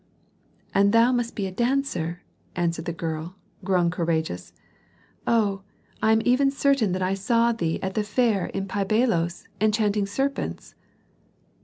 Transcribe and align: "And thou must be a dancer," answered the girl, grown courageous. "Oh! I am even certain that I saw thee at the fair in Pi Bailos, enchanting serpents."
"And 0.73 0.93
thou 0.93 1.11
must 1.11 1.35
be 1.35 1.45
a 1.45 1.51
dancer," 1.51 2.23
answered 2.55 2.85
the 2.85 2.91
girl, 2.91 3.35
grown 3.63 3.91
courageous. 3.91 4.51
"Oh! 5.27 5.61
I 6.01 6.11
am 6.11 6.23
even 6.25 6.49
certain 6.49 6.91
that 6.93 7.03
I 7.03 7.13
saw 7.13 7.51
thee 7.51 7.79
at 7.83 7.93
the 7.93 8.01
fair 8.03 8.47
in 8.47 8.65
Pi 8.67 8.83
Bailos, 8.83 9.45
enchanting 9.61 10.07
serpents." 10.07 10.73